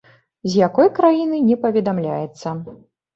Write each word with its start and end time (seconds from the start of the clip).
З 0.53 0.55
якой 0.67 0.87
краіны, 0.99 1.41
не 1.49 1.57
паведамляецца. 1.65 2.55